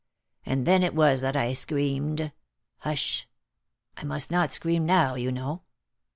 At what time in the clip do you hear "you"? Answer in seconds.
5.13-5.31